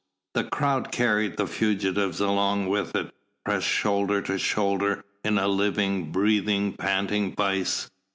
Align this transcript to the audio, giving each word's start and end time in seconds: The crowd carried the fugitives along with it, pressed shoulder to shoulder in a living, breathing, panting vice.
The 0.33 0.45
crowd 0.45 0.91
carried 0.91 1.37
the 1.37 1.45
fugitives 1.45 2.19
along 2.21 2.69
with 2.69 2.95
it, 2.95 3.11
pressed 3.45 3.67
shoulder 3.67 4.19
to 4.23 4.39
shoulder 4.39 5.03
in 5.23 5.37
a 5.37 5.47
living, 5.47 6.11
breathing, 6.11 6.73
panting 6.73 7.35
vice. 7.35 7.87